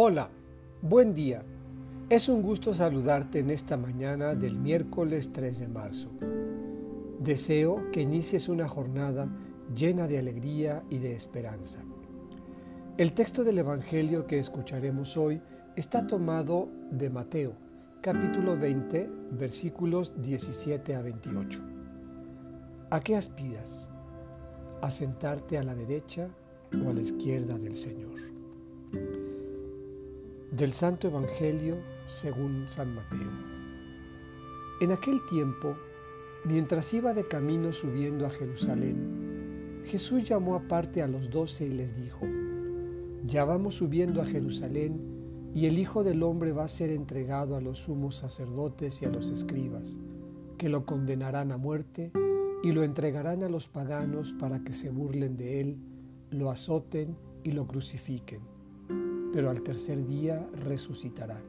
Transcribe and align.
Hola, 0.00 0.30
buen 0.80 1.12
día. 1.12 1.42
Es 2.08 2.28
un 2.28 2.40
gusto 2.40 2.72
saludarte 2.72 3.40
en 3.40 3.50
esta 3.50 3.76
mañana 3.76 4.36
del 4.36 4.56
miércoles 4.56 5.32
3 5.32 5.58
de 5.58 5.66
marzo. 5.66 6.08
Deseo 7.18 7.90
que 7.90 8.02
inicies 8.02 8.48
una 8.48 8.68
jornada 8.68 9.28
llena 9.74 10.06
de 10.06 10.20
alegría 10.20 10.84
y 10.88 10.98
de 10.98 11.16
esperanza. 11.16 11.80
El 12.96 13.12
texto 13.12 13.42
del 13.42 13.58
Evangelio 13.58 14.28
que 14.28 14.38
escucharemos 14.38 15.16
hoy 15.16 15.42
está 15.74 16.06
tomado 16.06 16.68
de 16.92 17.10
Mateo, 17.10 17.54
capítulo 18.00 18.56
20, 18.56 19.10
versículos 19.32 20.14
17 20.22 20.94
a 20.94 21.02
28. 21.02 21.60
¿A 22.90 23.00
qué 23.00 23.16
aspiras? 23.16 23.90
¿A 24.80 24.92
sentarte 24.92 25.58
a 25.58 25.64
la 25.64 25.74
derecha 25.74 26.28
o 26.86 26.88
a 26.88 26.94
la 26.94 27.00
izquierda 27.00 27.58
del 27.58 27.74
Señor? 27.74 28.37
Del 30.50 30.72
Santo 30.72 31.08
Evangelio 31.08 31.76
según 32.06 32.70
San 32.70 32.94
Mateo. 32.94 33.30
En 34.80 34.92
aquel 34.92 35.20
tiempo, 35.26 35.76
mientras 36.42 36.94
iba 36.94 37.12
de 37.12 37.28
camino 37.28 37.74
subiendo 37.74 38.24
a 38.24 38.30
Jerusalén, 38.30 39.82
Jesús 39.84 40.26
llamó 40.26 40.54
aparte 40.54 41.02
a 41.02 41.06
los 41.06 41.28
doce 41.28 41.66
y 41.66 41.74
les 41.74 41.94
dijo, 41.94 42.26
Ya 43.26 43.44
vamos 43.44 43.74
subiendo 43.74 44.22
a 44.22 44.24
Jerusalén, 44.24 45.50
y 45.52 45.66
el 45.66 45.78
Hijo 45.78 46.02
del 46.02 46.22
Hombre 46.22 46.52
va 46.52 46.64
a 46.64 46.68
ser 46.68 46.92
entregado 46.92 47.54
a 47.54 47.60
los 47.60 47.80
sumos 47.80 48.16
sacerdotes 48.16 49.02
y 49.02 49.04
a 49.04 49.10
los 49.10 49.30
escribas, 49.30 49.98
que 50.56 50.70
lo 50.70 50.86
condenarán 50.86 51.52
a 51.52 51.58
muerte 51.58 52.10
y 52.62 52.72
lo 52.72 52.84
entregarán 52.84 53.42
a 53.42 53.50
los 53.50 53.68
paganos 53.68 54.32
para 54.32 54.64
que 54.64 54.72
se 54.72 54.88
burlen 54.88 55.36
de 55.36 55.60
él, 55.60 55.76
lo 56.30 56.50
azoten 56.50 57.18
y 57.44 57.52
lo 57.52 57.66
crucifiquen 57.66 58.57
pero 59.32 59.50
al 59.50 59.62
tercer 59.62 60.06
día 60.06 60.46
resucitará. 60.64 61.40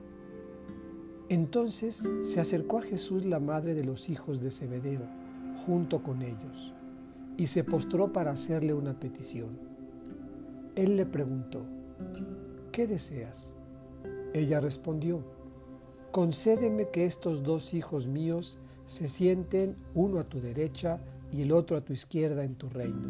Entonces 1.30 2.11
se 2.22 2.39
acercó 2.39 2.80
a 2.80 2.81
Jesús 2.81 3.25
la 3.25 3.39
madre 3.39 3.75
de 3.75 3.83
los 3.83 4.09
hijos 4.09 4.41
de 4.41 4.52
Zebedeo, 4.52 5.08
junto 5.66 6.02
con 6.02 6.22
ellos, 6.22 6.73
y 7.38 7.47
se 7.47 7.63
postró 7.63 8.11
para 8.11 8.31
hacerle 8.31 8.73
una 8.73 9.00
petición. 9.00 9.59
Él 10.75 10.97
le 10.97 11.05
preguntó, 11.05 11.66
¿qué 12.72 12.88
deseas? 12.88 13.53
Ella 14.33 14.59
respondió, 14.59 15.23
concédeme 16.11 16.89
que 16.89 17.05
estos 17.05 17.44
dos 17.44 17.73
hijos 17.73 18.07
míos 18.07 18.59
se 18.85 19.07
sienten 19.07 19.75
uno 19.94 20.19
a 20.19 20.23
tu 20.23 20.39
derecha 20.39 21.00
y 21.31 21.44
el 21.44 21.52
otro 21.52 21.77
a 21.77 21.81
tu 21.81 21.94
izquierda 21.94 22.44
en 22.44 22.55
tu 22.55 22.69
reino. 22.69 23.07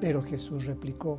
Pero 0.00 0.22
Jesús 0.22 0.66
replicó, 0.66 1.18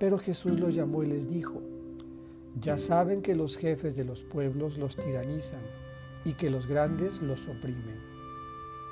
Pero 0.00 0.18
Jesús 0.18 0.58
los 0.58 0.74
llamó 0.74 1.02
y 1.02 1.08
les 1.08 1.28
dijo, 1.28 1.60
ya 2.58 2.78
saben 2.78 3.20
que 3.20 3.34
los 3.34 3.58
jefes 3.58 3.96
de 3.96 4.04
los 4.04 4.24
pueblos 4.24 4.78
los 4.78 4.96
tiranizan 4.96 5.60
y 6.24 6.32
que 6.32 6.48
los 6.48 6.66
grandes 6.66 7.20
los 7.20 7.46
oprimen. 7.46 8.00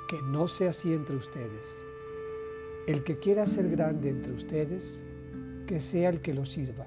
Que 0.07 0.21
no 0.21 0.47
sea 0.47 0.69
así 0.69 0.93
entre 0.93 1.15
ustedes. 1.15 1.83
El 2.85 3.03
que 3.03 3.17
quiera 3.17 3.47
ser 3.47 3.71
grande 3.71 4.09
entre 4.09 4.33
ustedes, 4.33 5.03
que 5.65 5.79
sea 5.79 6.09
el 6.09 6.21
que 6.21 6.35
lo 6.35 6.45
sirva. 6.45 6.85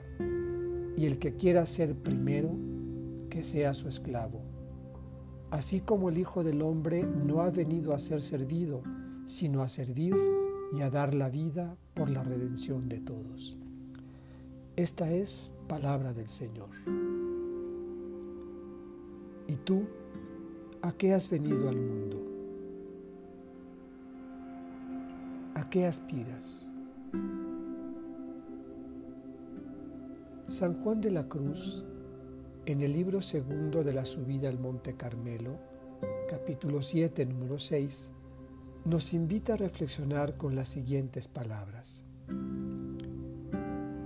Y 0.96 1.06
el 1.06 1.18
que 1.18 1.34
quiera 1.34 1.66
ser 1.66 1.96
primero, 1.96 2.50
que 3.28 3.42
sea 3.42 3.74
su 3.74 3.88
esclavo. 3.88 4.40
Así 5.50 5.80
como 5.80 6.10
el 6.10 6.18
Hijo 6.18 6.44
del 6.44 6.62
Hombre 6.62 7.02
no 7.02 7.40
ha 7.42 7.50
venido 7.50 7.92
a 7.92 7.98
ser 7.98 8.22
servido, 8.22 8.84
sino 9.26 9.62
a 9.62 9.68
servir 9.68 10.14
y 10.72 10.80
a 10.80 10.90
dar 10.90 11.12
la 11.12 11.28
vida 11.28 11.76
por 11.94 12.08
la 12.08 12.22
redención 12.22 12.88
de 12.88 13.00
todos. 13.00 13.58
Esta 14.82 15.08
es 15.12 15.52
palabra 15.68 16.12
del 16.12 16.26
Señor. 16.26 16.70
¿Y 19.46 19.54
tú 19.58 19.86
a 20.82 20.90
qué 20.90 21.14
has 21.14 21.30
venido 21.30 21.68
al 21.68 21.76
mundo? 21.76 22.20
¿A 25.54 25.70
qué 25.70 25.86
aspiras? 25.86 26.68
San 30.48 30.74
Juan 30.82 31.00
de 31.00 31.12
la 31.12 31.28
Cruz, 31.28 31.86
en 32.66 32.80
el 32.80 32.92
libro 32.92 33.22
segundo 33.22 33.84
de 33.84 33.92
la 33.92 34.04
subida 34.04 34.48
al 34.48 34.58
Monte 34.58 34.96
Carmelo, 34.96 35.60
capítulo 36.28 36.82
7, 36.82 37.24
número 37.26 37.60
6, 37.60 38.10
nos 38.86 39.14
invita 39.14 39.52
a 39.52 39.58
reflexionar 39.58 40.36
con 40.36 40.56
las 40.56 40.70
siguientes 40.70 41.28
palabras. 41.28 42.02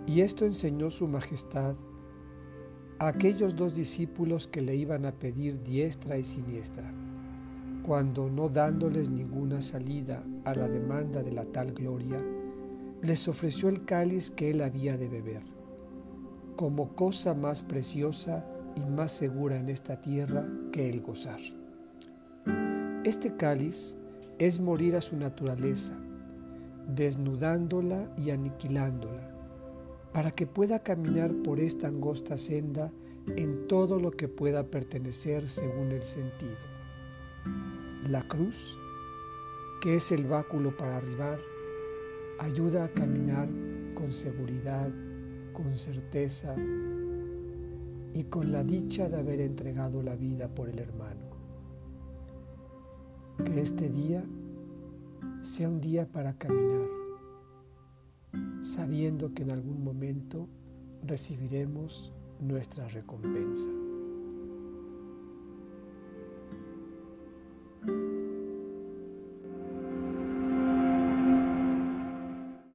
Y 0.06 0.20
esto 0.20 0.44
enseñó 0.44 0.90
su 0.90 1.08
majestad 1.08 1.74
a 2.98 3.08
aquellos 3.08 3.56
dos 3.56 3.74
discípulos 3.74 4.46
que 4.46 4.60
le 4.60 4.76
iban 4.76 5.04
a 5.04 5.12
pedir 5.12 5.62
diestra 5.64 6.16
y 6.16 6.24
siniestra, 6.24 6.92
cuando 7.82 8.30
no 8.30 8.48
dándoles 8.48 9.10
ninguna 9.10 9.60
salida 9.62 10.22
a 10.44 10.54
la 10.54 10.68
demanda 10.68 11.22
de 11.22 11.32
la 11.32 11.44
tal 11.44 11.72
gloria, 11.72 12.22
les 13.02 13.26
ofreció 13.26 13.68
el 13.68 13.84
cáliz 13.84 14.30
que 14.30 14.50
él 14.50 14.62
había 14.62 14.96
de 14.96 15.08
beber, 15.08 15.42
como 16.54 16.94
cosa 16.94 17.34
más 17.34 17.62
preciosa 17.62 18.46
y 18.76 18.80
más 18.80 19.10
segura 19.12 19.58
en 19.58 19.68
esta 19.68 20.00
tierra 20.00 20.46
que 20.72 20.88
el 20.88 21.02
gozar. 21.02 21.40
Este 23.04 23.36
cáliz 23.36 23.98
es 24.38 24.60
morir 24.60 24.96
a 24.96 25.02
su 25.02 25.16
naturaleza, 25.16 25.94
desnudándola 26.94 28.08
y 28.16 28.30
aniquilándola 28.30 29.35
para 30.16 30.30
que 30.30 30.46
pueda 30.46 30.78
caminar 30.78 31.30
por 31.44 31.60
esta 31.60 31.88
angosta 31.88 32.38
senda 32.38 32.90
en 33.36 33.68
todo 33.68 34.00
lo 34.00 34.12
que 34.12 34.28
pueda 34.28 34.70
pertenecer 34.70 35.46
según 35.46 35.92
el 35.92 36.04
sentido. 36.04 36.56
La 38.08 38.26
cruz, 38.26 38.78
que 39.82 39.96
es 39.96 40.12
el 40.12 40.24
báculo 40.24 40.74
para 40.74 40.96
arribar, 40.96 41.38
ayuda 42.38 42.84
a 42.84 42.88
caminar 42.88 43.50
con 43.92 44.10
seguridad, 44.10 44.90
con 45.52 45.76
certeza 45.76 46.54
y 48.14 48.24
con 48.24 48.52
la 48.52 48.64
dicha 48.64 49.10
de 49.10 49.18
haber 49.18 49.40
entregado 49.40 50.02
la 50.02 50.16
vida 50.16 50.48
por 50.48 50.70
el 50.70 50.78
hermano. 50.78 51.26
Que 53.44 53.60
este 53.60 53.90
día 53.90 54.24
sea 55.42 55.68
un 55.68 55.82
día 55.82 56.10
para 56.10 56.38
caminar 56.38 57.05
sabiendo 58.66 59.32
que 59.32 59.44
en 59.44 59.52
algún 59.52 59.84
momento 59.84 60.48
recibiremos 61.04 62.12
nuestra 62.40 62.88
recompensa. 62.88 63.85